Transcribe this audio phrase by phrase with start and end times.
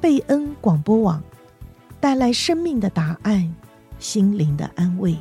[0.00, 1.22] 贝恩广播网
[2.00, 3.54] 带来生命的答案，
[3.98, 5.14] 心灵的安慰。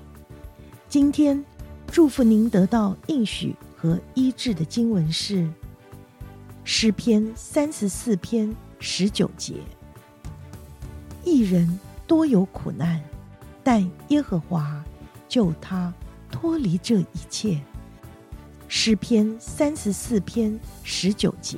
[0.87, 1.43] 今天
[1.87, 5.49] 祝福您得到应许和医治的经文是
[6.63, 9.55] 诗篇三十四篇十九节：
[11.25, 11.77] 一人
[12.07, 13.03] 多有苦难，
[13.61, 14.81] 但耶和华
[15.27, 15.93] 救他
[16.31, 17.59] 脱离这一切。
[18.69, 21.57] 诗篇三十四篇十九节。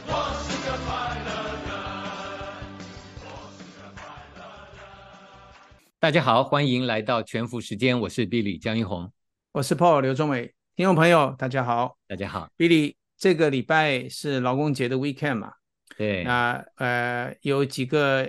[6.01, 9.13] 大家好，欢迎来到全服时间，我是 Billy 江一红，
[9.51, 15.53] 我是 Paul 刘忠伟，听众朋友大家好，大家好，Billy，这个礼拜是劳工节的 weekend 嘛？
[15.95, 18.27] 对，那呃有几个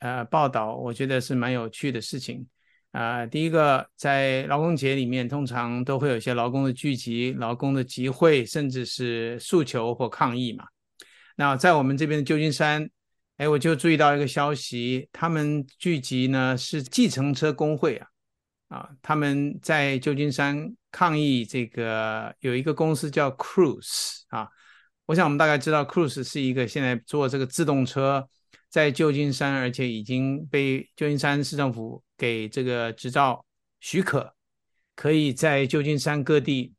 [0.00, 2.44] 呃报道，我觉得是蛮有趣的事情
[2.90, 3.26] 啊、呃。
[3.28, 10.64] 第一个，在劳工节里面，通常都会有一些劳工的聚集、劳工的集会，甚至是诉求或抗议嘛。
[11.36, 12.90] 那在我们这边的旧金山。
[13.36, 18.06] 哎，我就注意到一个消息，他们聚集呢是计程车工会啊，
[18.68, 24.48] 啊，他们在旧金山抗议这个有一个公司叫 Cruise 啊，
[25.06, 28.24] 我想我们大概知道 Cruise 是一个现在做这个自动车
[28.70, 33.44] 在旧金山，而且已经被旧金山市政府给这个执照
[33.80, 34.32] 许可，
[34.94, 36.72] 可以在旧金山各地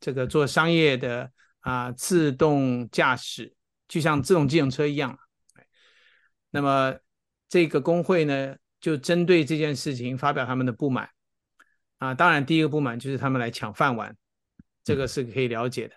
[0.00, 1.30] 这个做商业的
[1.60, 3.54] 啊自动驾驶，
[3.86, 5.16] 就像自动计程车一样。
[6.52, 6.94] 那么
[7.48, 11.08] 这个工会呢，就针对这件事情发表他们的不满
[11.98, 12.14] 啊。
[12.14, 14.14] 当然，第一个不满就是他们来抢饭碗，
[14.84, 15.94] 这个是可以了解的。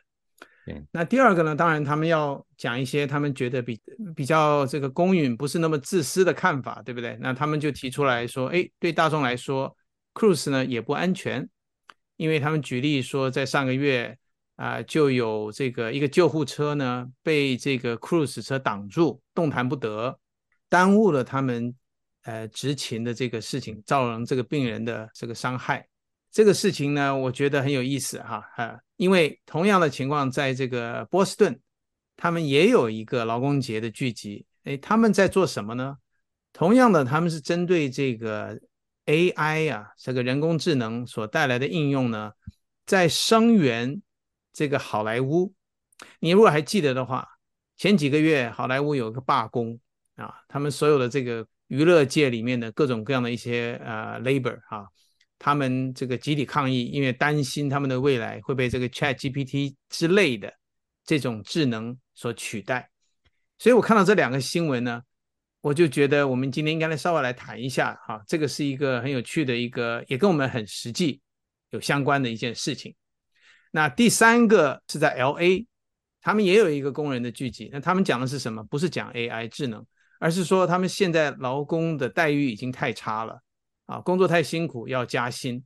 [0.67, 0.87] 嗯。
[0.91, 3.79] 那第二个呢，当然他们要讲一些他们觉得比
[4.15, 7.17] 比较这个公允、不是那么自私的看法，对不对？
[7.19, 9.75] 那他们就提出来说，哎，对大众来说
[10.13, 11.47] ，Cruise 呢也不安全，
[12.15, 14.17] 因为他们举例说，在上个月
[14.55, 20.17] 啊，就有这个一个救护车呢被这个 Cruise 车挡住，动弹不得。
[20.75, 21.73] 耽误了他们
[22.23, 25.87] 呃执勤的这个事情，造成这个病人的这个伤害。
[26.29, 31.57] 这个事情呢，我觉得很有意思哈啊，因为同样的情况，在这个波士顿，
[32.17, 34.45] 他们也有一个劳工节的聚集。
[34.65, 35.95] 哎，他们在做什么呢？
[36.51, 38.59] 同样的，他们是针对这个
[39.05, 42.33] AI 啊，这个人工智能所带来的应用呢，
[42.85, 44.01] 在声援
[44.51, 45.53] 这个好莱坞。
[46.19, 47.25] 你如果还记得的话，
[47.77, 49.79] 前几个月好莱坞有个罢工。
[50.15, 54.85] 啊，他们所有的这个娱乐界里面的各种各样的一些呃 labor 啊，
[55.37, 60.53] 他们这个集体抗议，因为担心他们的未来会被这个 Chat GPT 之类的
[61.05, 62.89] 这种智能所取代。
[63.57, 65.01] 所以我看到这两个新闻呢，
[65.61, 71.21] 我就觉得我们今天应该来稍微来谈一下哈，这个是一个很有趣的一个，也跟我们很实际
[71.71, 72.95] 有相关的一件事情。
[73.71, 75.65] 那第三个是在 LA，
[76.21, 78.63] 他们也有一个工人的聚集，那他们讲的是什么？
[78.63, 79.85] 不是讲 AI 智能。
[80.19, 83.41] 而是说，他们现在劳工的待遇已经太差了，
[83.85, 85.63] 啊，工作太辛苦，要加薪。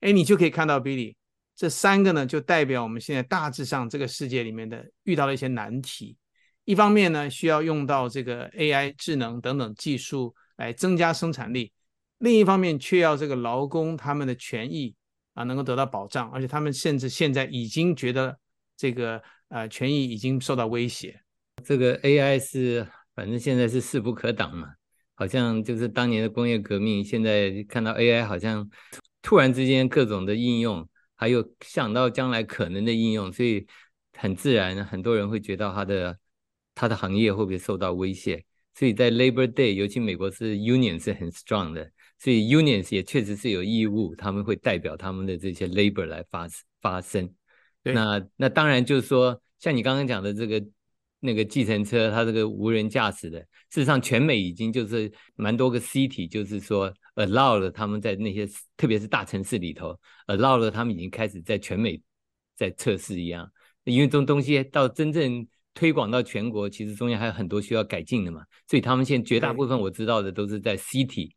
[0.00, 1.14] 哎，你就可以看到，Billy，
[1.54, 6.16] 这三个呢，就代表我们现在大致上这个世界里面的遇到了一些难题。
[6.64, 11.70] 一方面呢，需要用到这个 AI 智能等等技术来增加生产力；
[12.18, 14.94] 另一方面，却要这个劳工他们的权益
[15.34, 18.38] 啊能够得到保障，而且他们甚至现在已经觉得
[18.76, 21.20] 这个呃权益已经受到威胁。
[21.64, 22.86] 这个 AI 是。
[23.20, 24.72] 反正现在是势不可挡嘛，
[25.14, 28.66] 好像就是当年的工业革命，现在看到 AI 好像
[29.20, 33.66] 突然之间各种的应用，还有想到将来可能的应用，所以
[34.14, 36.18] 很自然，很多人会觉得他的
[36.74, 38.42] 他的行业会不会受到威胁？
[38.74, 46.48] 所以在 Labor Day，尤其美国是 Union 是很 strong 的，所以 Unions 也确实是有义务，他们会代表他们的这些 Labor 来发
[46.80, 47.30] 发声。
[47.82, 50.64] 那那当然就是说，像你刚刚讲的这个。
[51.20, 59.94] 那个计程车，它这个无人驾驶的，事实上全美已经就是蛮多个 city，就是说 allow 了他们在那些，特别是大城市里头
[60.26, 62.00] ，allow 了他们已经开始在全美
[62.56, 63.50] 在测试一样。
[63.84, 68.42] 因为这种东西到真正推广到全国，其实中间还有很多需要改进的嘛。
[68.66, 71.30] 所以他们现在绝大部分我知道的都是在 city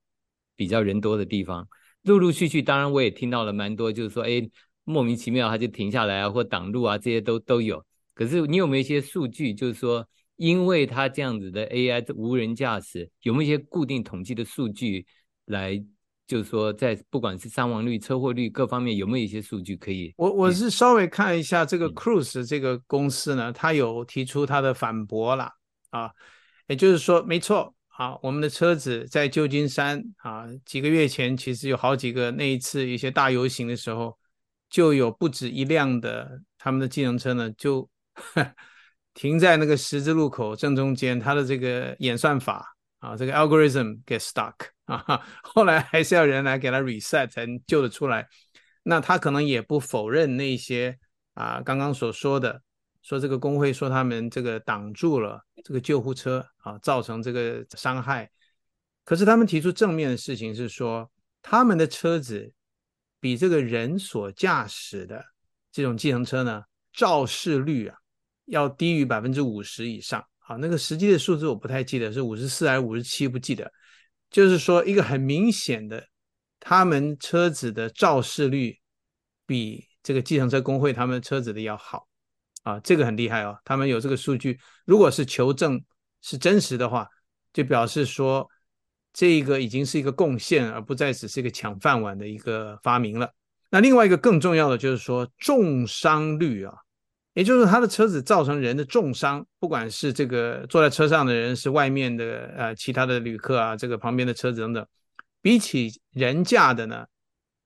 [0.55, 1.67] 比较人多的地方，
[2.03, 4.41] 陆陆续续，当然我也听到了蛮多，就是说，哎，
[4.83, 7.83] 莫名其妙他就停下来啊，或挡路啊，这些都都有。
[8.13, 15.05] 可是你有没有一些数据，就是说，因为它这样子的 AI 无人驾驶，有没有一些固定统计的数据
[15.45, 15.83] 来？
[16.25, 20.11] 就是说，在不管是伤亡率、车祸率各方面，有没有一些数据可以？
[20.15, 25.51] 我我是稍微看一下这个 Cruise 这个公司呢，它有提出它的反驳了
[25.89, 26.09] 啊，
[26.67, 34.17] 也就是说，没错啊，我们的车子在旧金山啊，几个月前其实有好几个那一次一些大游行的时候，
[34.69, 37.87] 就有不止一辆的他们的计程车呢，就
[39.13, 44.53] 停在那个十字路口正中间，它的这个演算法啊，这个 algorithm get stuck。
[44.85, 48.27] 啊， 后来还是要人来给他 reset 才能救得出来。
[48.83, 50.99] 那他可能也不否认那些
[51.35, 52.61] 啊，刚刚所说的，
[53.01, 58.29] 说这个工会说他们这个挡住了这个救护车啊，造成这个伤害。
[59.05, 61.09] 可是他们提出正面的事情是说，
[61.41, 62.53] 他们的车子
[63.21, 65.23] 比这个人所驾驶的
[65.71, 66.61] 这种计程车呢，
[66.91, 67.97] 肇事率啊
[68.45, 70.23] 要低于百分之五十以上。
[70.45, 73.71] 啊，那个实际的数字我不太记得，是五十四还是五十七，不记得。
[74.29, 76.05] 就是说，一个很明显的，
[76.59, 78.77] 他们车子的肇事率
[79.45, 82.05] 比这个计程车工会他们车子的要好
[82.63, 83.57] 啊，这个很厉害哦。
[83.63, 85.81] 他们有这个数据，如果是求证
[86.21, 87.07] 是真实的话，
[87.53, 88.45] 就表示说
[89.13, 93.31] 这个已经是一个贡献，而不再只是一个抢饭碗的一个发明了。
[93.69, 96.73] 那另外一个更重要的就是说重伤率啊。
[97.33, 104.85] 也就是他的车子造成人的重伤，不管是这个坐在车上的人，是外面的呃其他的旅客啊，这个旁边的车子等等，
[105.41, 107.07] 比起人驾的呢，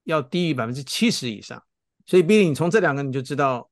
[0.05, 1.61] 要低于百分之七十以上。
[2.05, 3.69] 所以，Billy，你从这两个你就知道，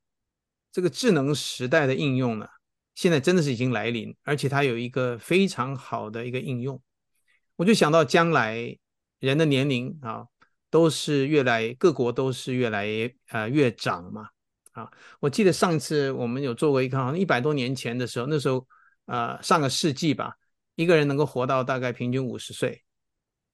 [0.74, 2.46] 这个智能时代的应用呢，
[2.94, 6.82] 现在真的是已经来临，而且它有一个非常好的一个应用。
[7.56, 8.78] 我就想到将来
[9.20, 10.26] 人的年龄啊，
[10.70, 12.86] 都是越来各国都是越来
[13.30, 14.28] 呃越长嘛。
[14.76, 14.92] 啊，
[15.22, 18.68] 我记得上一次我们有做过一个，好像一百多年前的时候，那时候，
[19.06, 20.34] 呃，上个世纪吧，
[20.76, 22.84] 一个人能够活到大概平均五十岁。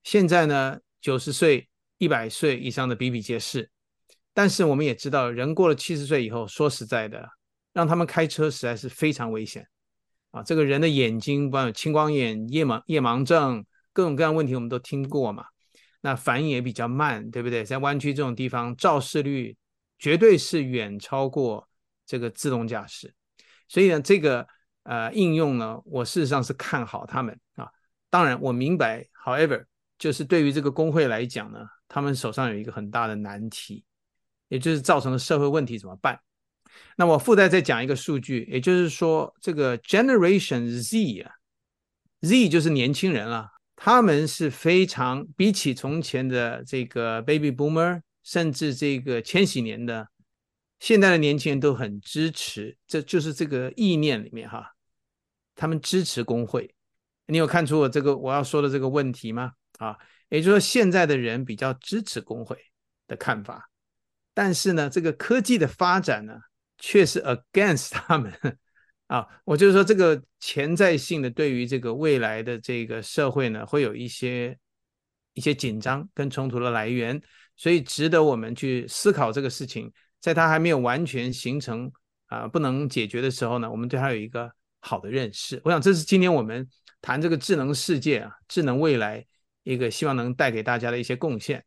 [0.04, 1.70] 现在呢，九十岁、
[2.00, 3.70] 一百岁以上的比比皆是。
[4.34, 7.30] 但是我们也知道，人过了七十岁以后，说实在的，
[7.72, 9.64] 让他们开车实在是非常危险。
[10.32, 13.64] 啊，这个人的眼睛，包括青光眼、夜盲、夜盲症，
[13.94, 15.46] 各种各样问题我们都听过嘛。
[16.02, 17.64] 那反应也比较慢，对不对？
[17.64, 19.56] 在湾区这种地方，肇事率。
[20.02, 21.70] 绝对是远超过
[22.08, 23.14] 这个自动驾驶，
[23.68, 24.48] 所以呢，这个
[24.82, 27.70] 呃应用呢，我事实上是看好他们啊。
[28.10, 29.64] 当然，我明白，however，
[30.00, 33.86] 就是对于这个工会来讲呢，他们手上有一个很大的难题，
[34.48, 36.20] 也就是造成了社会问题怎么办？
[36.98, 41.32] 那我附带再讲一个数据，也就是说，这个 Generation Z 啊
[42.22, 48.02] ，Z 就是年轻人啊，他们是非常比起从前的这个 Baby Boomer。
[48.24, 50.08] 甚至这个千禧年的
[50.80, 54.76] 现在的年轻人都很支持，这就是这个意念里面哈，
[55.56, 56.74] 他们支持工会。
[57.28, 59.54] 你有看出我这个我要说的这个问题吗？
[59.78, 59.98] 啊，
[60.30, 62.58] 也就是说现在的人比较支持工会
[63.08, 63.70] 的看法，
[64.34, 66.40] 但是呢，这个科技的发展呢，
[66.78, 68.34] 却是 against 他们
[69.08, 69.28] 啊。
[69.46, 74.58] 我就是说，这个潜在性的对于这个未来的这个社会呢，会有一些
[75.34, 77.22] 一些紧张跟冲突的来源。
[77.62, 81.92] 所以值得我们去思考这个事情，在它还没有完全形成
[82.26, 85.62] 啊、不能解决的时候呢，我们对它有一个好的认识。
[85.64, 86.68] 我想这是今天我们
[87.04, 89.24] 谈这个智能世界啊、智能未来
[89.62, 91.64] 一个希望能带给大家的一些贡献。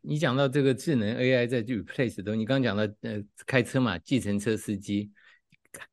[0.00, 5.08] 你讲到这个智能 AI 在 replace 的，你刚讲到呃开车嘛，计程车司机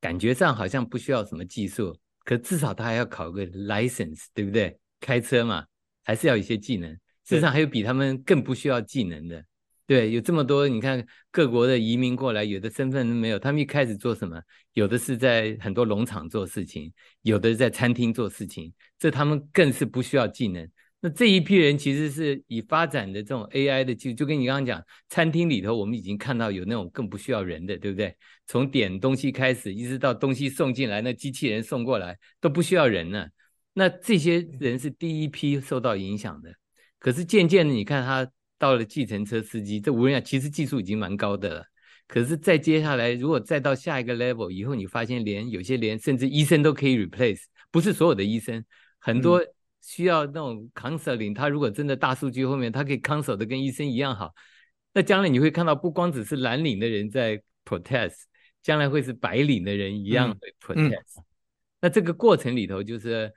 [0.01, 4.75] 感觉上好像不需要什么技术，可至少他还要考个 license，对不对？
[4.99, 5.63] 开车嘛，
[6.03, 6.97] 还是要一些技能。
[7.27, 9.43] 事实上还有比他们更不需要技能的，
[9.87, 14.41] 对，有这么多，你看各国的移民过来，有的身份都没有，他们一开始做什么？
[14.73, 20.69] 有的是在很多农场做事情，有的是在餐厅做事情，这他们更是不需要技能。
[21.01, 28.15] 那这一批人其实是以发展的这种 AI 的技术，就跟你刚刚讲，餐厅里头我们已经看到有那种更不需要人的，对不对？
[28.47, 33.29] 从点东西开始，一直到东西送进来，那机器人送过来都不需要人了。
[33.73, 36.51] 那这些人是第一批受到影响的。
[37.05, 41.63] 可是渐渐的，你看他到了计程车司机，这无人驾其实技术已经蛮高的了。
[42.07, 48.65] 可是再接下来，如果再到下一个 level 以后，你发现连有些连甚至医生都可以 replace，不是所有的医生，
[48.97, 49.39] 很多
[49.83, 54.33] 需要那种 counseling，他如果真的大数据后面，他可以 counsel 的跟医生一样好。
[54.91, 58.23] 那将来你会看到，不光只是蓝领的人在 protest，
[58.63, 61.19] 将来会是白领的人一样会 protest。
[61.19, 61.23] 嗯、
[61.81, 63.31] 那这个过程里头，就是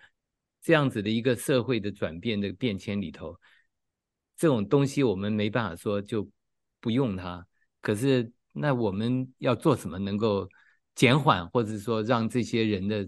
[0.62, 3.38] 这样子的一个社会的转变的变迁里头，
[4.38, 6.26] 这种东西我们没办法说就
[6.80, 7.46] 不用它。
[7.82, 10.48] 可是那我们要做什么能够
[10.94, 13.06] 减缓，或者说让这些人的，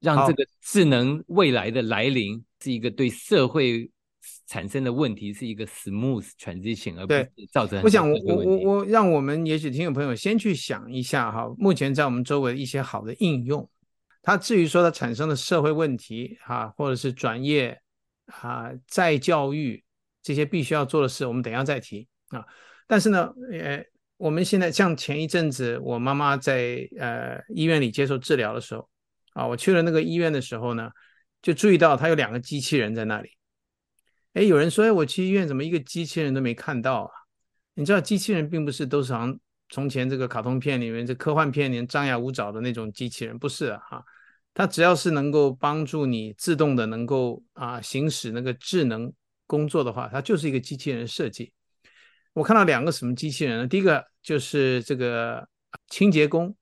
[0.00, 3.90] 让这个智能未来的来临是一个对社会。
[4.48, 7.80] 产生的问题是一个 smooth transition，而不是造成。
[7.82, 13.68] 我想我，我我我我，让我们也许听众朋友先去想一下哈，目前在我们周围一些好的应用，
[14.22, 17.80] 它至于说它产生的社会问题哈，或者是转业
[18.26, 19.84] 啊、再教育
[20.26, 22.44] 这些必须要做的事，我们等一下再提啊。
[22.88, 23.80] 但是呢，呃，
[24.16, 28.88] 我们现在像前一阵子我妈妈在呃医院里接受治疗的时候
[29.34, 30.90] 啊，我去了那个医院的时候呢，
[31.40, 33.30] 就注意到它有两个机器人在那里。
[34.32, 37.10] 哎，有人说，哎，我去医院怎么一个机器人都没看到啊？
[37.74, 44.04] 你知道，机器人并不是都是从从前这个卡通片里面、这科幻片里面张牙舞爪的那种机器人，不是啊，哈，
[44.52, 49.12] 它只要是能够帮助你自动的能够啊行使那个智能
[49.46, 51.52] 工作的话，它就是一个机器人设计。
[52.32, 53.66] 我看到两个什么机器人呢？
[53.66, 55.48] 第一个就是这个
[55.88, 56.54] 清洁工，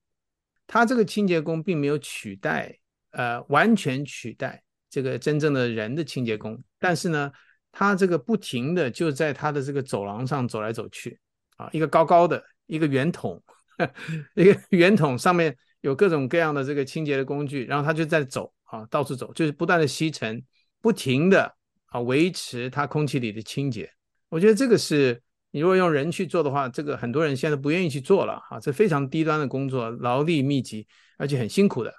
[0.67, 2.79] 它这个清洁工并没有取代，
[3.11, 7.33] 呃，完全取代这个真正的人的清洁工，但是呢。
[7.77, 11.19] 他这个不停的就在他的这个走廊上走来走去，
[11.57, 13.43] 啊，一个高高的一个圆筒，
[14.37, 20.41] 一个圆筒上面有各种各样的这个清洁的工具，然后他就在走啊，到处走，就是不断的吸尘，
[20.81, 21.53] 不停的
[21.95, 23.89] 啊维持它空气里的清洁。
[24.29, 25.23] 我觉得这个是
[25.53, 30.85] 你如果用人去做的话，这个很多人现在不愿意去做了啊，这非常低端的工作，劳力密集，
[31.17, 31.95] 而且很辛苦的。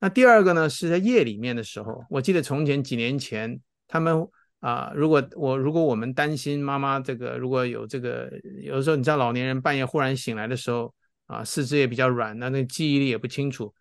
[0.00, 4.26] 那第二个呢，是在夜里面的时候，我记得从前几年前他们。
[4.60, 8.28] 啊，如果我如果我们担心妈妈这个如果有这个，
[8.62, 10.92] 有的时候你知道老年人半夜忽然醒来的时候
[11.26, 13.72] 啊，四肢也比较软，那那记忆力也不清楚，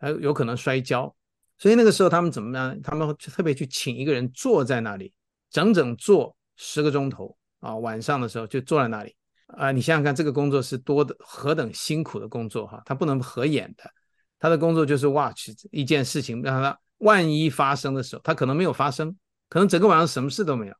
[0.00, 1.14] 还有可能摔跤，
[1.64, 2.78] 所以那个时候他们怎么样？
[2.82, 5.10] 他们特别去请一个人坐在那里，
[5.50, 9.16] 整整坐十个钟头啊，晚上的时候就坐在那里
[9.46, 13.90] 啊，你想想看这个工作是多的何等辛苦的工作哈，他不能合眼的，
[14.38, 19.16] 他的工作就是 watch 一件事情，让他万一发生的时候，他可能没有发生。
[19.48, 20.74] 可能整个晚上什么事都没有，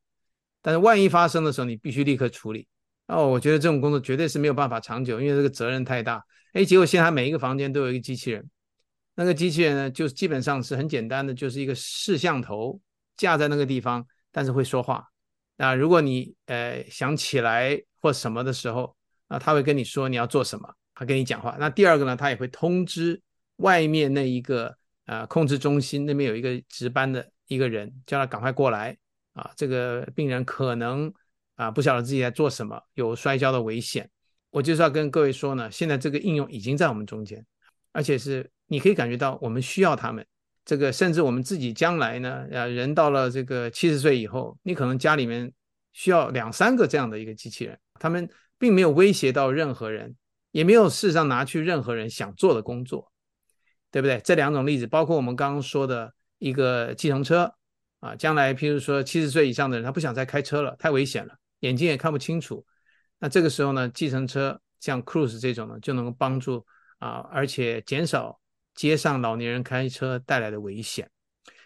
[0.60, 2.68] 但是万一发生的时候，你必须立刻处理。
[3.06, 6.22] 哦，我觉得这种工作绝对是没有办法长久，因为这个责任太大。
[6.52, 8.46] 哎，结果现在每一个房间都有一个机器人，
[9.14, 12.80] 那个机器人呢，就基本上是很简单的，就是一个摄像头
[13.16, 15.06] 架在那个地方，但是会说话。
[15.56, 18.96] 那如果你呃想起来或什么的时候，
[19.28, 21.56] 啊，他会跟你说你要做什么，他跟你讲话。
[21.58, 23.20] 那第二个呢，他也会通知
[23.56, 27.30] 外面那一个呃控制中心那边有一个值班的。
[27.46, 28.96] 一个人叫他赶快过来
[29.34, 29.50] 啊！
[29.54, 31.12] 这个病人可能
[31.56, 34.08] 啊不晓得自己在做什么，有摔跤的危险。
[34.48, 37.44] 我就是要跟各位说呢，现在这个应用已经在我们中间，
[37.92, 40.26] 而且是你可以感觉到我们需要他们。
[40.64, 45.52] 这个甚至我们自己将来呢，呃，人到了这个七十岁以后，你可能家里面
[45.92, 48.28] 需要两三个这样的一个机器人，他们
[48.58, 50.14] 并没有威胁到任何人，
[50.52, 53.12] 也没有事实上拿去任何人想做的工作，
[53.90, 54.20] 对不对？
[54.24, 56.12] 这两种例子，包括我们刚刚说的。
[56.38, 57.50] 一个计程车
[58.00, 62.62] 啊，将来譬如说七十岁以上的人，他不想再开车了，太危险了，眼睛也看不清楚。
[63.18, 66.66] 那这个时候呢，计程车像 Cruise 这种呢，就能够帮助
[66.98, 68.38] 啊，而且减少
[68.74, 71.08] 街上老年人开车带来的危险。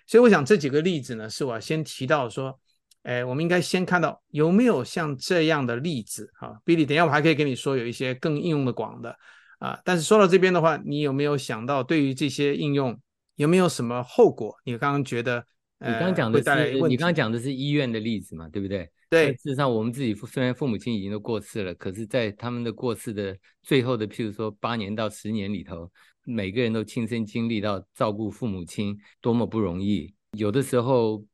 [0.06, 2.58] 所以我想这几个例子呢，是我先提到说，
[3.02, 9.16] 哎，我们应该先看到有没有像这样的例子啊，Billy，等一下我还可以跟你说有一些更应用的广的
[9.58, 9.78] 啊。
[9.84, 12.98] 但是说到这边的话，你有没有想到对于这些应用？
[13.36, 14.52] 有没有什么后果？
[14.64, 15.44] 你刚刚觉得，
[15.78, 18.90] 呃、你刚刚讲的是你刚刚讲的是医院的例子嘛，对不对？
[19.08, 19.32] 对。
[19.34, 25.88] 事实上，我们自己虽然父母亲已经都过世了，可是，在他们的过世的最后的，譬如说八年到十年里头，
[26.30, 30.14] 每个人都亲身经历到照顾父母亲多么不容易。
[30.36, 31.24] 有的时候，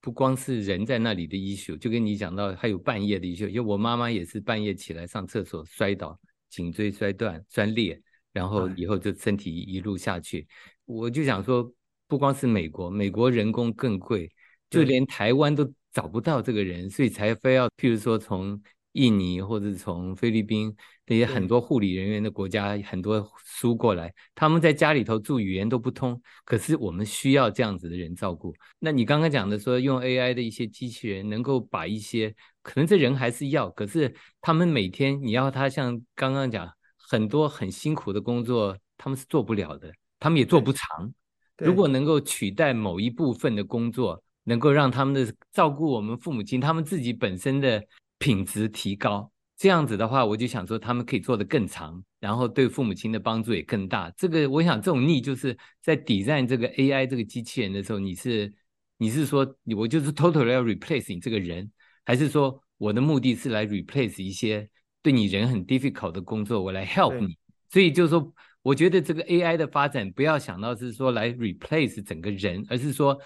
[0.00, 3.52] 不光是人在那里的 issue，就跟你讲到，还有半夜的 issue。
[3.52, 6.16] 就我妈妈也是半夜起来上厕所摔倒，
[6.48, 8.00] 颈椎摔断、摔裂，
[8.32, 10.46] 然后以后就身体一路下去。
[10.84, 11.68] 我就想说，
[12.06, 14.30] 不光是美国，美国人工更贵，
[14.70, 18.62] 就连台湾都找不到这个人，所以才非要，譬如说从
[18.94, 20.74] 印尼或者从菲律宾
[21.06, 28.54] 那些很多护理人员的国家，很多输过来，他们在家里头住，语言都不通，可是我们需要这样子的人照顾。
[28.78, 39.92] 那你刚刚讲的说，用 AI 的一些机器人能够把一些，可能这人还是要，可是他们每天你要他像刚刚讲很多很辛苦的工作，他们是做不了的。
[40.20, 41.12] 他们也做不长，
[41.58, 47.84] 如果能够取代某一部分的工作，能够让他们的照顾我们父母亲，他们自己本身的
[48.18, 54.10] 品质提高，这样子的话，我就想说他们可以做得更长，然后对父母亲的帮助也更大。
[54.16, 58.52] 这个我想这种 need 就是在 design 这个 AI 这个机器人的时候，你是
[58.96, 61.70] 你是说我就是 totally 要 replace 你这个人，
[62.04, 64.68] 还是说我的目的是来 replace 一些
[65.02, 67.36] 对你人很 difficult 的工作，我来 help 你。
[67.70, 73.18] 所以就是说，我觉得这个 AI 的发展不要想到是说来 replace 整个人，而是说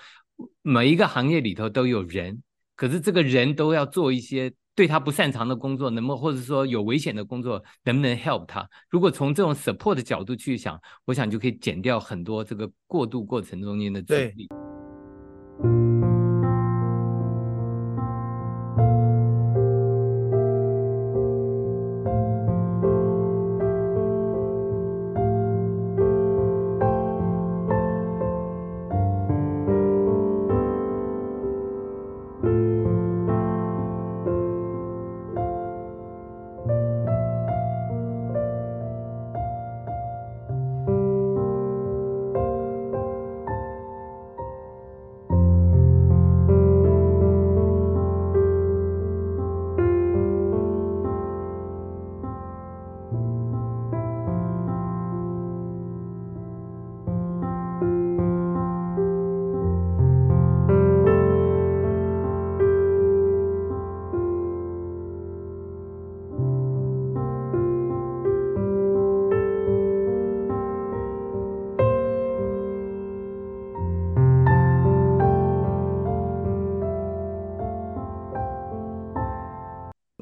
[0.63, 2.43] 每一个行业里头都有人，
[2.79, 4.51] 可是这个人都要做一些。
[4.79, 8.65] 对他不擅长的工作，能不能或者说有危险的工作，能不能 help 他？
[8.89, 14.47] 如果从这种 support 的角度去想，我想就可以减掉很多这个过渡过程中间的阻力。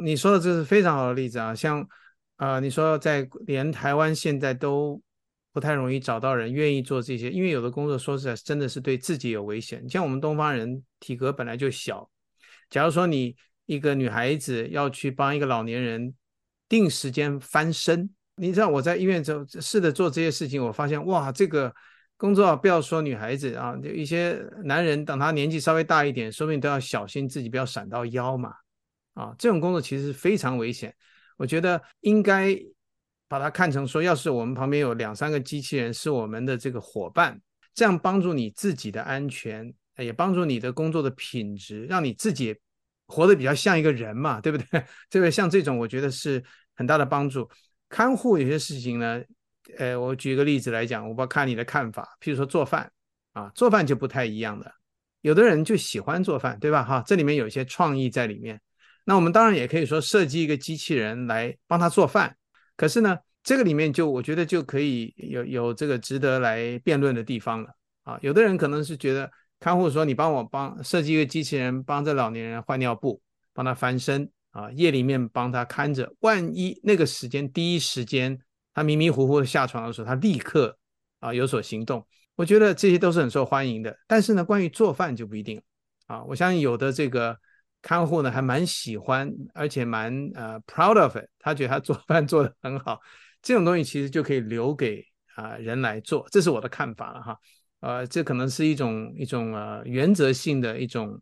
[0.06, 1.80] 你说的这是非常好的例子啊，像，
[2.36, 5.02] 啊、呃，你说在连台湾现在都
[5.52, 9.84] 不太容易找到人愿意做这些，因为有的工作说实在真的是对自己有危险。
[9.90, 12.08] 像我们东方人体格本来就小，
[12.70, 13.34] 假如说你
[13.64, 16.14] 一个女孩子要去帮一个老年人
[16.68, 21.74] 定时间翻身，你知道我在医院中试着做这些事情，我发现哇，这个
[22.16, 28.54] 工作不要说女孩子啊，就一些男人等他年纪稍微大一点，说不定都要小心自己不要闪到腰嘛。
[29.16, 30.94] 啊，这种工作其实是非常危险。
[31.38, 32.54] 我觉得应该
[33.28, 37.40] 把它看成说，要是我们旁边有两三个机器人是我们的这个伙伴，
[37.74, 42.54] 这样帮助你自己的安全，也帮助你的工作的品质，让你自己
[43.06, 44.84] 活得比较像一个人嘛，对不对？
[45.08, 47.48] 这个像这种，我觉得是很大的帮助。
[47.88, 49.22] 看护有些事情呢，
[49.78, 52.06] 呃，我举一个例子来讲，我不看你的看法。
[52.20, 52.92] 譬如说做饭
[53.32, 54.70] 啊，做饭就不太一样的，
[55.22, 56.84] 有的人就喜欢做饭，对吧？
[56.84, 58.60] 哈，这里面有一些创意在里面。
[59.08, 62.36] 那我们当然也可以说设计一个机器人来帮他做饭，
[62.76, 67.68] 可是呢，这个里面就我觉得就可以有有这个值得来辩论的地方了
[68.02, 68.18] 啊。
[68.20, 73.22] 有的人可能是觉得看护说，你帮我帮设计一个机器人帮这老年人换尿布，
[73.54, 78.36] 帮他翻身啊，夜里面帮他看着，万一那个时间第一时间
[78.74, 80.76] 他迷迷糊糊的下床的时候，他立刻
[81.20, 83.96] 啊有所行动，我觉得这些都是很受欢迎的。
[84.08, 85.62] 但是呢，关于做饭就不一定了
[86.08, 86.24] 啊。
[86.24, 87.38] 我相信有的这个。
[87.86, 93.00] 看护呢还蛮喜欢，而且蛮呃 proud of it，他觉得他做饭做得很好，
[93.40, 95.04] 这种东西其实就可以留给
[95.36, 97.38] 啊、人来做，这是我的看法了哈。
[97.78, 101.16] 呃，这可能是一种一种呃原则性的一种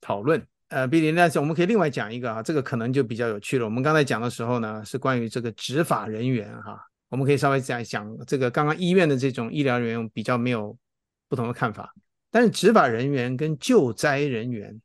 [0.00, 0.40] 讨论。
[0.68, 3.64] 呃，比如但是我们可以另外讲一个啊，这个可能就比较有趣了。
[3.64, 10.78] 我们刚才讲的时候呢，是关于这个执法人员哈，我们可以稍微讲讲这个刚刚医院的这种医疗人员比较没有
[11.28, 11.92] 不同的看法，
[12.30, 14.80] 但是执法人员跟救灾人员。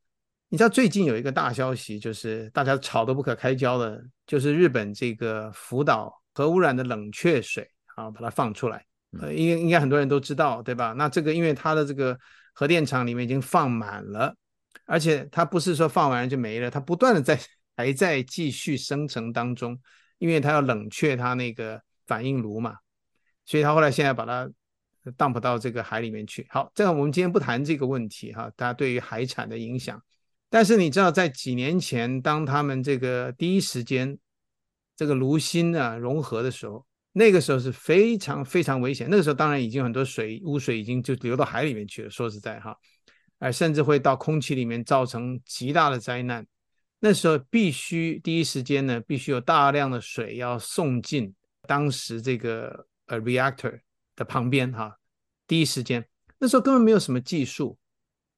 [0.52, 8.84] 你知道最近有一个大消息，就是大家吵得不可开交的，就是日本这个福岛核污染的冷却水啊，把它放出来，
[9.22, 10.94] 呃，应应该很多人都知道，对吧？
[10.98, 12.18] 那这个因为它的这个
[12.54, 14.36] 核电厂里面已经放满了，
[14.86, 17.40] 而且它不是说放完了就没了，它不断的在
[17.78, 19.80] 还在继续生成当中，
[20.18, 22.76] 因为它要冷却它那个反应炉嘛，
[23.46, 24.50] 所以它后来现在把它
[25.16, 26.48] dump 到这个海里面去。
[26.50, 30.02] 好，这样我们今天不谈这个问题哈，大家对于海产的影响。
[30.50, 34.18] 但是你知道，在几年前，当他们这个第一时间
[34.96, 39.08] 这个炉心啊融合的时候，那个时候是非常非常危险。
[39.10, 42.10] 那个时候当然已经很多水污水已经就流到海里面去了。
[42.10, 42.76] 说实在哈，
[43.40, 46.46] 哎，甚至会到空气里面造成极大的灾难。
[47.00, 51.34] 那时候必须第一时间呢，必须有大量的水要送进
[51.68, 53.80] 当时这个呃 reactor
[54.16, 54.98] 的旁边哈。
[55.48, 56.06] 第一时间，
[56.40, 57.78] 那时候根本没有什么技术。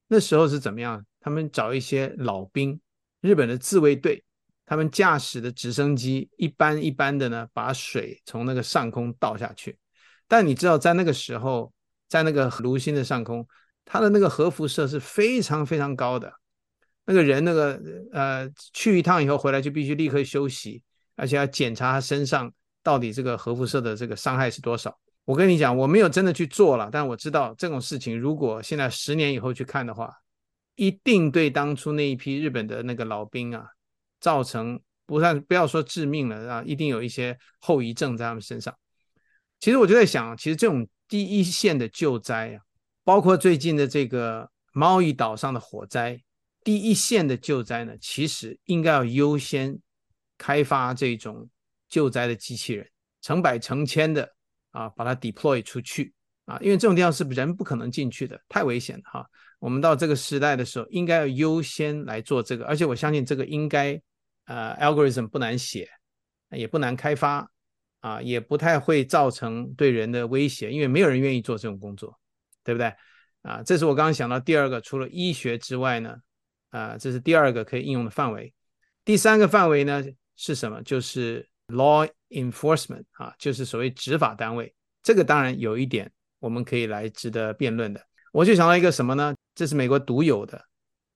[0.08, 1.04] 那时候是怎么样？
[1.22, 2.78] 他们找一些老兵，
[3.20, 4.22] 日本的自卫队，
[4.66, 9.78] 他们驾驶的直升机一般一般的呢，把水从那个上空倒下去。
[10.26, 11.72] 但你知道，在那个时候，
[12.08, 13.46] 在那个卢新的上空，
[13.84, 16.32] 它的那个核辐射是非常非常高的。
[17.04, 17.80] 那个人那个
[18.12, 20.82] 呃去一趟以后回来就必须立刻休息，
[21.16, 24.96] 而且要检查他身上到底这个核辐射的这个伤害是多少。
[25.24, 30.12] 我跟你讲，我没有真的去做了，但我知道这种事情，如果现在十年以后去看的话，
[30.82, 33.64] 一定对当初那一批日本的那个老兵啊，
[34.18, 38.76] 造成不算不要说致命了啊，一定有一些后遗症在他们身上。
[39.60, 42.60] 其实我就在想，其实这种第一线的救灾啊，
[43.04, 46.20] 包括最近的这个贸易岛上的火灾，
[46.64, 49.78] 第一线的救灾呢，其实应该要优先
[50.36, 51.48] 开发这种
[51.88, 52.90] 救灾的机器人，
[53.20, 54.28] 成百成千的。
[54.72, 56.14] 啊，把它 deploy 出去
[56.46, 59.26] 啊，因为这种地方是人不可能进去的，太危险了哈。
[59.62, 63.92] 我们到这个时代的时候，应该要优先来做这个，而且我相信这个应该
[64.46, 65.88] 呃 algorithm 不难写，
[66.50, 67.48] 也不难开发
[68.00, 72.18] 啊，也不太会造成对人的威胁，因为没有人愿意做这种工作，
[72.64, 72.92] 对不对？
[73.42, 76.16] 啊，这是我刚刚想到第二个，除了医学之外呢，
[76.70, 78.52] 啊，这是第二个可以应用的范围。
[79.04, 80.02] 第三个范围呢
[80.34, 80.82] 是什么？
[80.82, 82.08] 就是 law。
[82.32, 88.00] Enforcement 啊，就是所谓执法单位，这个当然有一点我们可以来值得辩论的。
[88.32, 89.34] 我就想到一个什么呢？
[89.54, 90.60] 这是美国独有的，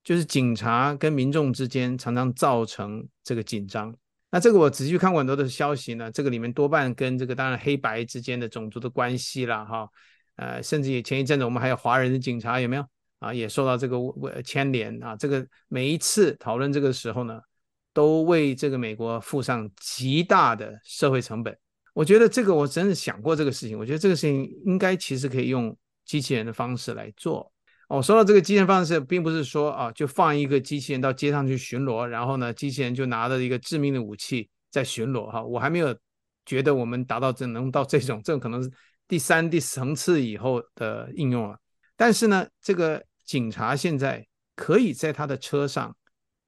[0.03, 3.95] 就是警察跟民众之间常常造成这个紧张。
[4.29, 9.89] 那这个我仔细看过很多的消息呢，这个里面多半跟这个当然黑白之间的种族的关系啦，哈，
[10.35, 12.85] 呃，甚至也前一阵子我们还有华人的警察有没有
[13.19, 13.33] 啊？
[13.33, 13.97] 也受到这个
[14.43, 15.15] 牵连啊。
[15.15, 17.39] 这个每一次讨论这个时候呢，
[17.93, 21.57] 都为这个美国付上极大的社会成本，
[21.93, 27.49] 我觉得这个我真的想过这个事情，我觉得这个事情应该其实可以用机器人的方式来做。
[27.87, 35.43] 哦，说到这个机器人方式，并不是说啊，就放一个机器人到街上去巡逻，然后呢，机器人就拿着一个致命的武器在巡逻哈。
[35.43, 35.97] 我还没有
[36.45, 38.71] 觉得我们达到这能到这种，这种可能是
[39.07, 41.57] 第三、第四层次以后的应用了。
[41.95, 45.95] 但是呢，这个警察现在可以在他的车上。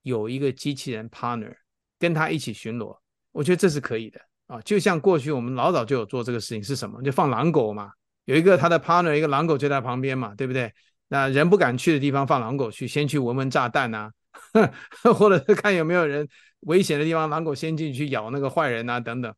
[0.04, 1.54] 有一个机器人 partner
[2.00, 2.98] 跟他一起巡逻，
[3.34, 4.60] 我觉得这是可以的啊。
[4.62, 7.02] 就像过去我们老早就有做这个事情，是什么？
[7.04, 7.92] 就放狼狗嘛，
[8.24, 10.72] 有一个他的 partner，一个狼狗就在旁边嘛，对不对？
[11.10, 14.12] 那人不敢去的地方放狼狗去，先去闻闻炸弹啊，
[15.14, 16.26] 或者是看有没有人
[16.62, 19.36] 危险的地方，狼狗先进去咬那个坏人啊，等等。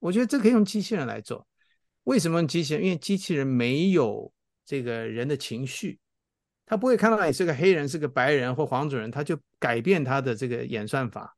[0.00, 1.46] 我觉得这可以用机器人来做。
[2.04, 2.82] 为什么用机器人？
[2.82, 4.32] 因为机器人没有
[4.66, 5.98] 这个人的情绪。
[6.64, 11.36] 他不会看到你是个黑人，是个白人或黄种人，他就改变他的这个演算法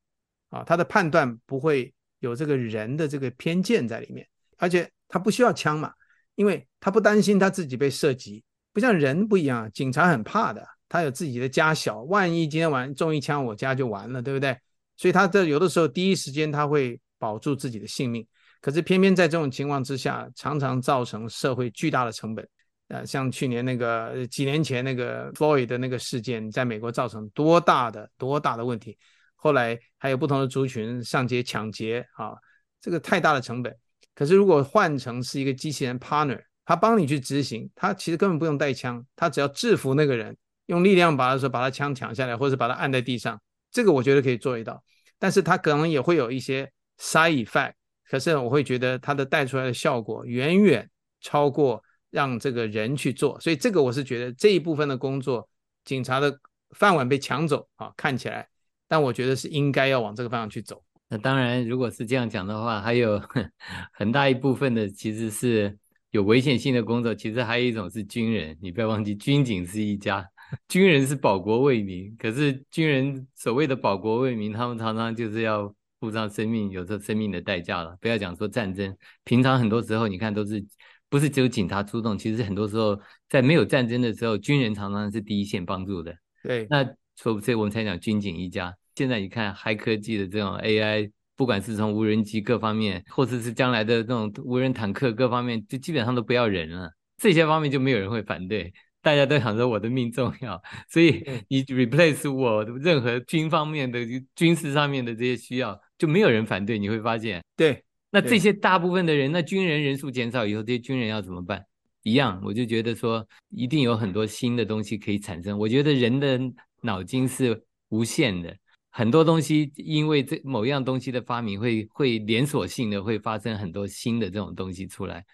[0.51, 5.93] 啊，他的判断不会有这个人的这个偏见在里面，而且他不需要枪嘛，
[6.35, 14.57] 因为他不担心他自己被射击，不像人不一样，警察很怕的，他有自己的家小，万一今天晚上中一枪，我家就完了，对不对？
[14.97, 18.27] 所以他这有的时候第一时间他会保住自己的性命，
[18.61, 22.49] 可是偏偏在这种情况之下，常常造成社会巨大的成本。
[22.89, 28.99] 呃，像去年那个几年前那个 Floyd 的那个事件，在美国造成多大的多大的问题，
[29.35, 32.35] 后来还有不同的族群上街抢劫啊，
[32.83, 33.75] 这个太大的成本。
[34.15, 44.83] 可是如果换成是一个机器人 partner，他帮你去执行，他其实根本不用带枪，他只要制服那个人，用力量把他说把他枪抢下来，或者把他按在地上，这个我觉得可以做一道。
[45.19, 47.73] 但是他可能也会有一些 side effect，
[48.09, 50.89] 可是我会觉得他的带出来的效果远远
[51.21, 51.83] 超过。
[52.13, 55.49] 让这个人去做，所以这个我是觉得这一部分的工作，
[55.83, 56.39] 警察的
[56.77, 58.47] 饭碗被抢走啊，看起来，
[58.87, 60.85] 但我觉得是应该要往这个方向去走。
[61.09, 63.19] 那当然，如果是这样讲的话，还有
[63.97, 65.75] 很大一部分的其实是
[66.13, 70.25] 有危险性的工作，其实还有一种是军人，你不要忘记，军警是一家，
[70.69, 77.97] 军人是保国为民，可是军人所谓的保国为民，他们常常就是要付上生命，有时候生命的代价了。
[78.01, 80.65] 不要讲说战争，平常很多时候你看都是。
[81.13, 82.99] 不是只有警察出动，其实很多时候
[83.29, 86.17] 在没有战争的时候，军人常常是第一线帮助的。
[86.43, 86.83] 对，那
[87.17, 88.75] 所以我们才讲军警一家。
[88.97, 91.11] 现在你看，黑科技的这种 AI，
[91.43, 96.89] 不管是从无人机各方面，或者是将来的那种无人坦克各方面，就基本上都不要人了。
[97.19, 103.99] 这些方面就没有人会反对，大家都想说我的命重要，所以你 replace 我任何军方面的
[104.37, 106.79] 军事上面的这些需要，就没有人反对。
[106.79, 107.83] 你会发现，对。
[108.13, 111.61] 那这些大部分的人，那军人人数减少以后，这些军人要怎么办？
[112.05, 115.59] 一样，我就觉得说，一定有很多新的东西可以产生。
[115.59, 116.39] 我觉得人的
[116.83, 118.57] 脑筋是无限的，
[118.93, 125.25] 很多东西因为这某样东西的发明会，会会连锁性的会发生很多新的这种东西出来。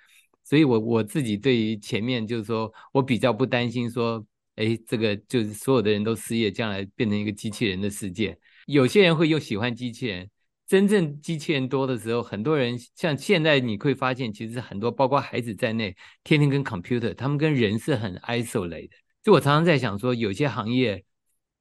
[0.44, 8.38] 所以我我自己对于前面就是说我比较不担心说，哎，这个就是所有的人都失业，将来变成一个机器人的世界。
[8.66, 10.30] 有些人会又喜欢机器人。
[10.66, 18.96] 真正机器人多的时候，很多人像现在你会发现，其实很多包括孩子在内，天天跟 computer，他们跟人是很 isolated 的。
[19.22, 21.02] 就我常常在想说，有些行业，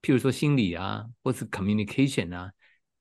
[0.02, 2.52] 譬如说心理啊，或是 communication 啊，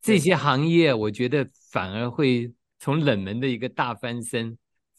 [0.02, 4.56] 这些行业我觉得反而会从冷门的一个大翻身，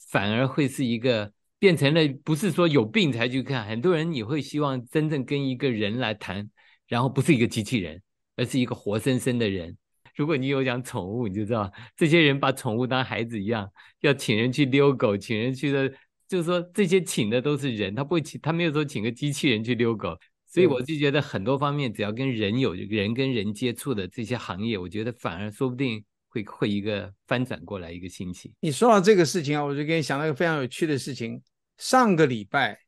[0.09, 6.49] 反而会是一个变成了不是说有病才去看，很多人也会希望真正跟一个人来谈，
[6.87, 8.01] 然后不是一个机器人，
[8.35, 9.75] 而是一个活生生的人。
[10.15, 13.69] 如果你有养宠物，你就知道这些人把宠物当孩子一样，
[14.01, 15.87] 要请人去遛狗，请人去的，
[16.27, 20.17] 就是说这些请的都是人，他不会请，他没有说请个机器人去遛狗。
[20.47, 28.53] 所以我就觉得很多方面，只要跟人有人跟人接触的这些行业，我觉得反而说不定会会一个翻转过来一个兴起。
[28.61, 31.41] 你说到这个事情啊，我就给你想到一个非常有趣的事情。
[31.77, 32.79] 上个礼拜，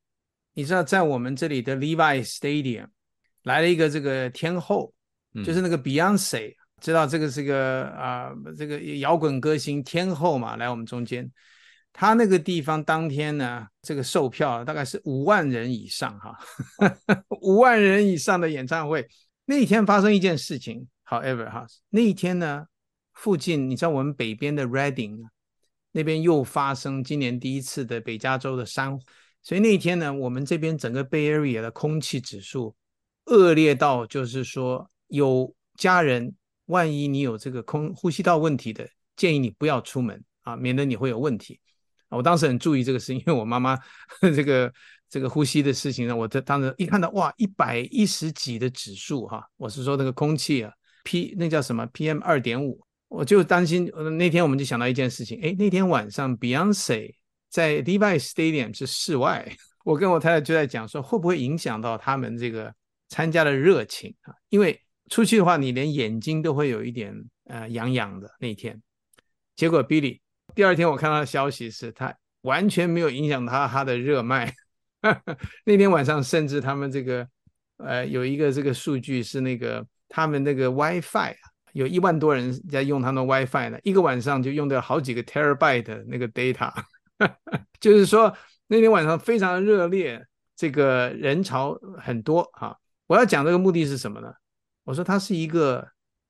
[0.54, 2.88] 你知道在我们这里的 Levi Stadium
[3.43, 4.93] 来了一个这个天后，
[5.45, 6.56] 就是那个 Beyonce。
[6.82, 11.30] 知道这个是个啊、呃，这个摇滚歌星天后嘛，来我们中间。
[11.91, 16.38] 他那个地方当天呢，这个售票大概是五万人以上哈，
[17.41, 19.08] 五万人以上的演唱会。
[19.45, 22.65] 那一天发生一件事情，however 哈，那一天呢，
[23.13, 25.19] 附近你知道我们北边的 Redding
[25.91, 29.04] 那边又发生今年第一次的北加州的山火，
[29.41, 32.75] 所以那一天呢，我们这边整个 Bay Area 的空气指数
[33.25, 36.36] 恶劣到就是说有家人。
[36.69, 41.60] 万一你有这个空呼吸道问题的，建议你不要出门啊，免得你会有问题。
[42.10, 43.78] 我当时很注意这个事，因为我妈妈
[44.22, 44.72] 这个
[45.10, 50.72] 这个呼吸的事情呢，我这当时一看到哇，一百一十几的指数哈，我是说那个空气啊
[51.04, 53.91] ，P 那叫什么 PM 二点五，我就担心。
[54.17, 57.13] 那天我们就想到一件事情，哎，那天晚上 Beyonce
[57.50, 59.52] 在 Levi Stadium 是室外，
[59.84, 62.74] 我跟我太太就在讲说，会不会影响到他们这个
[63.08, 64.34] 参加的热情啊？
[64.50, 68.80] 因为出去的话，你连眼睛都会有一点呃痒痒的那天。
[69.56, 70.19] 结果 Billy
[70.60, 74.54] 第二天我看到的消息是，他完全没有影响他他的热卖。
[75.63, 77.26] 那天晚上甚至他们这个
[77.78, 81.34] 呃有一个这个数据是那个他们那个 WiFi
[81.72, 86.74] 有一万多人在用他们 WiFi 呢，一个晚上就用掉好几个 terabyte 的那个 data。
[87.80, 88.36] 就是说
[88.67, 90.22] 那天晚上非常热烈，
[90.58, 92.76] 这个人潮很多啊。
[93.08, 94.34] 我要讲这个目的是什么呢？
[94.84, 95.88] 我说他是一个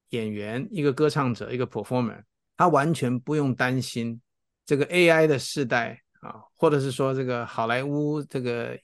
[0.10, 2.22] 演员，一个歌唱者，一个 performer，
[2.60, 4.20] 他完全不用担心
[4.66, 8.78] 这个 AI 的时代啊，或者是说这个好莱坞这个，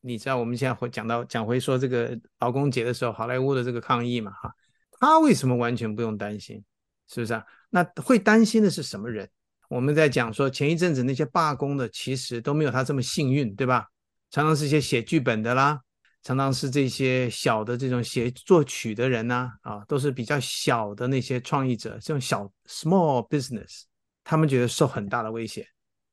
[0.00, 4.52] 你知道我们现在会讲到讲回说这个劳工节的时候，好莱坞的这个抗议嘛哈，
[4.98, 6.60] 他为什么完全不用担心？
[7.06, 7.44] 是不是啊？
[7.70, 9.30] 那会担心的是什么人？
[9.68, 13.86] 我们在讲说前一阵子那些罢工的，其实都没有他这么幸运，对吧？
[14.32, 15.80] 常常是一些写剧本的啦。
[16.22, 23.82] 常常是这些小的这种写作曲的人呢，啊，都是比较小的那些创意者，这种小 small business，
[24.22, 25.66] 他们觉得受很大的威胁。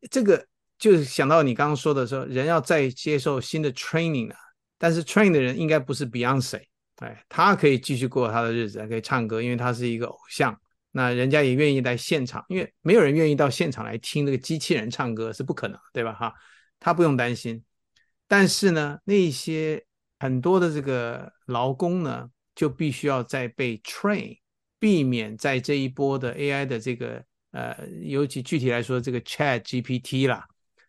[0.10, 0.46] 这个
[0.78, 4.36] 就是想到你刚刚说的说，人要再接受新的 training 了，
[4.78, 6.62] 但是 train 的人应该不是 Beyonce，
[6.98, 10.58] 哎，他可以继续过他的日子，还可以唱歌，因为他是一个偶像。
[10.92, 16.14] 那人家也愿意来现场，因为没有人愿意到现场来听那个机器人唱歌是不可能，对吧？
[16.14, 16.34] 哈，
[16.80, 17.64] 他不用担心。
[18.28, 19.84] 但是呢，那些
[20.20, 24.36] 很多的这个劳工呢，就必须要再被 train，
[24.80, 30.44] 避免在这一波的 AI 的这个呃，尤其具体来说，这个 Chat GPT 啦，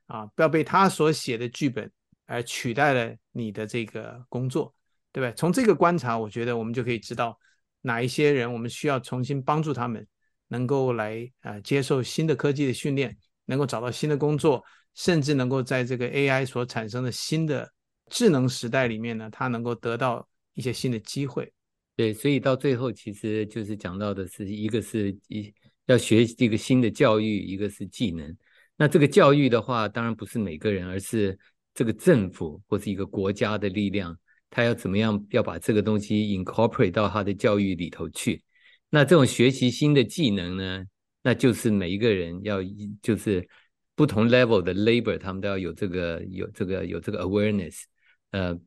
[0.06, 1.90] 啊，不要被他所写的剧本
[2.26, 4.74] 而取代了你的这个工作，
[5.12, 5.34] 对不对？
[5.36, 7.38] 从这个观察，我觉得我们就可以知道
[7.82, 10.06] 哪一些人我们需要重新帮助他们，
[10.48, 13.14] 能够来啊、呃、接受新的科技的训练，
[13.44, 14.64] 能够找到新的工作，
[14.94, 17.70] 甚至能够在这个 AI 所产生的新的。
[18.10, 21.52] 智能时代里面呢，他能够得到一些新的机会。
[21.96, 25.52] 对，所以到最后其实就是讲到的是一个是一
[25.86, 28.36] 要学习这个新的教育，一个是技能。
[28.76, 31.36] 那这个教育的话，当然不是每个人，而是
[31.74, 34.16] 这个政府或是一个国家的力量，
[34.48, 38.44] 他要怎么样要把这个东西 incorporate 到他的教育里头去。
[38.90, 40.84] 那这种学习新的技能呢，
[41.22, 42.58] 那就是每一个人要
[43.02, 43.48] 就是
[43.96, 47.82] 不同 level 的 labor，他们都要有这个有这个有这个 awareness。
[48.30, 48.58] 呃，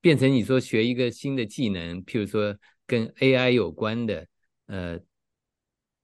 [0.00, 4.26] 变成你说学一个新的技能，譬如说跟 AI 有关的，
[4.66, 4.98] 呃，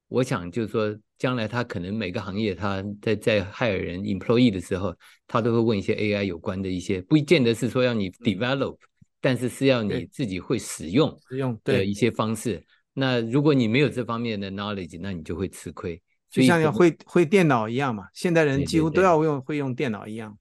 [0.09, 4.95] 我想就是说，将来他可能每个行业他在在 hire 人 employee 的时候，
[5.27, 8.77] 他都会问一些 AI 有关的一些，不见得是说要你 develop，
[9.21, 12.65] 但是是要你自己会使用使用的一些方式。
[12.93, 16.01] 那如果你没有这方面的 knowledge，那你就会吃亏。
[16.31, 20.37] 就像要会会电脑一样嘛，现代人几乎都要用会用电脑一样。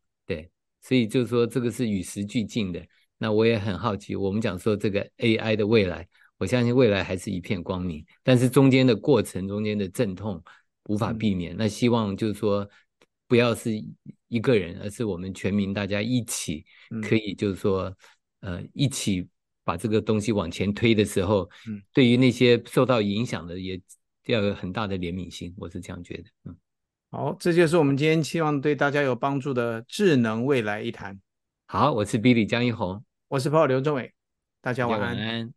[0.84, 2.86] 所以就是说，这个是与时俱进的。
[3.18, 6.06] 那我也很好奇，我们讲说这个 AI 的未来，
[6.38, 8.06] 我相信未来还是一片光明。
[8.22, 10.44] 但是中间的过程，中间的阵痛
[10.90, 11.56] 无法避免。
[11.58, 12.70] 那希望就是说，
[13.28, 13.72] 不要是
[14.28, 16.66] 一个人，而是我们全民大家一起，
[17.02, 17.96] 可以就是说，
[18.42, 19.26] 呃，一起
[19.64, 23.80] 把这个东西往前推的时候，嗯，对于那些受到影响的，也
[24.26, 25.54] 要有很大的怜悯心。
[25.58, 26.24] 我是这样觉得。
[26.44, 26.58] 嗯，
[27.16, 31.16] 好，这就是我们今天希望对大家有帮助的智能未来一谈。
[31.68, 34.12] 好，我是 Billy 江一红，我是 Paul 刘政伟，
[34.64, 35.16] 大家晚安。
[35.16, 35.54] 晚安。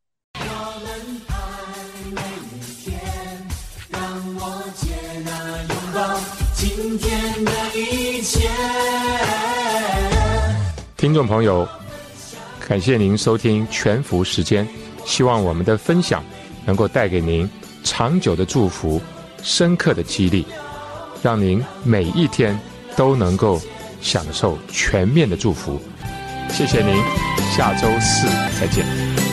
[10.95, 11.67] 听众朋友，
[12.69, 14.69] 感谢您收听全福时间，
[15.07, 16.23] 希望我们的分享
[16.67, 17.49] 能够带给您
[17.83, 19.01] 长久的祝福、
[19.43, 20.45] 深刻的激励，
[21.23, 22.59] 让您每一天
[22.97, 23.61] 都能够
[24.01, 25.81] 享受全面的祝福。
[26.51, 26.95] 谢谢您，
[27.57, 28.29] 下周四
[28.61, 29.26] 再见。